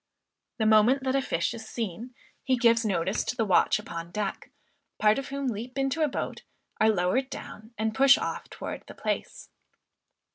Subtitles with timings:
[0.57, 4.49] The moment that a fish is seen, he gives notice to the "watch upon deck,"
[4.97, 6.41] part of whom leap into a boat,
[6.79, 9.49] are lowered down, and push off towards the place.